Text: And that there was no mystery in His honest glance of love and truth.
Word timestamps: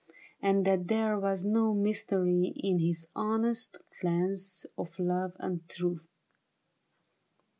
And 0.41 0.65
that 0.65 0.87
there 0.87 1.19
was 1.19 1.45
no 1.45 1.75
mystery 1.75 2.53
in 2.55 2.79
His 2.79 3.07
honest 3.15 3.77
glance 4.01 4.65
of 4.75 4.97
love 4.97 5.33
and 5.37 5.69
truth. 5.69 6.07